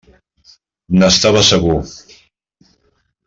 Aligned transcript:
N'estava 0.99 1.43
segur. 1.49 1.77